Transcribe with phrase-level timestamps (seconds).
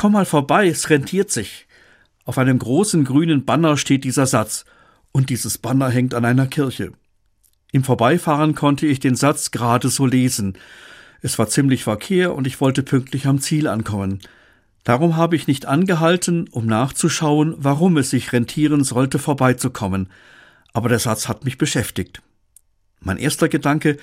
[0.00, 1.66] Komm mal vorbei, es rentiert sich.
[2.24, 4.64] Auf einem großen grünen Banner steht dieser Satz,
[5.12, 6.92] und dieses Banner hängt an einer Kirche.
[7.70, 10.56] Im Vorbeifahren konnte ich den Satz gerade so lesen.
[11.20, 14.20] Es war ziemlich Verkehr und ich wollte pünktlich am Ziel ankommen.
[14.84, 20.08] Darum habe ich nicht angehalten, um nachzuschauen, warum es sich rentieren sollte, vorbeizukommen.
[20.72, 22.22] Aber der Satz hat mich beschäftigt.
[23.00, 23.98] Mein erster Gedanke,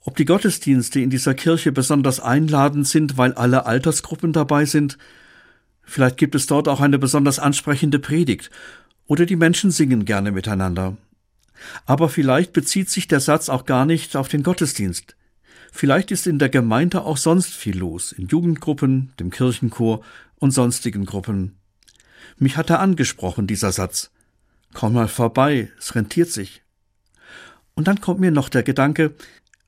[0.00, 4.98] ob die Gottesdienste in dieser Kirche besonders einladend sind, weil alle Altersgruppen dabei sind.
[5.86, 8.50] Vielleicht gibt es dort auch eine besonders ansprechende Predigt.
[9.06, 10.96] Oder die Menschen singen gerne miteinander.
[11.86, 15.16] Aber vielleicht bezieht sich der Satz auch gar nicht auf den Gottesdienst.
[15.72, 20.02] Vielleicht ist in der Gemeinde auch sonst viel los, in Jugendgruppen, dem Kirchenchor
[20.38, 21.56] und sonstigen Gruppen.
[22.38, 24.10] Mich hat er angesprochen, dieser Satz.
[24.74, 26.62] Komm mal vorbei, es rentiert sich.
[27.74, 29.14] Und dann kommt mir noch der Gedanke,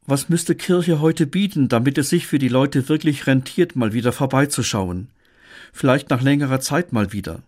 [0.07, 4.13] was müsste Kirche heute bieten, damit es sich für die Leute wirklich rentiert, mal wieder
[4.13, 5.09] vorbeizuschauen?
[5.73, 7.43] Vielleicht nach längerer Zeit mal wieder.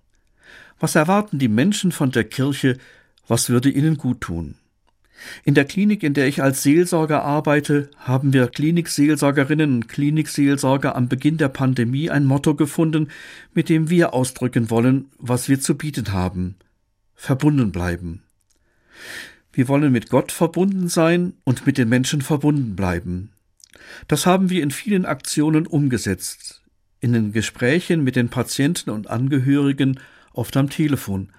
[0.79, 2.79] Was erwarten die Menschen von der Kirche?
[3.29, 4.57] Was würde ihnen gut tun?
[5.45, 11.09] In der Klinik, in der ich als Seelsorger arbeite, haben wir Klinikseelsorgerinnen und Klinikseelsorger am
[11.09, 13.09] Beginn der Pandemie ein Motto gefunden,
[13.53, 16.57] mit dem wir ausdrücken wollen, was wir zu bieten haben.
[17.15, 18.23] Verbunden bleiben.
[19.53, 23.33] Wir wollen mit Gott verbunden sein und mit den Menschen verbunden bleiben.
[24.09, 26.60] Das haben wir in vielen Aktionen umgesetzt.
[27.01, 29.99] In den Gesprächen mit den Patienten und Angehörigen,
[30.33, 31.33] oft am Telefon,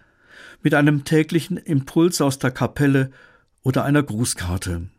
[0.62, 3.12] mit einem täglichen Impuls aus der Kapelle
[3.62, 4.90] oder einer Grußkarte.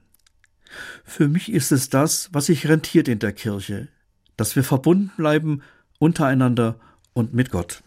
[1.04, 3.88] Für mich ist es das, was sich rentiert in der Kirche,
[4.36, 5.62] dass wir verbunden bleiben
[5.98, 6.78] untereinander
[7.12, 7.82] und mit Gott.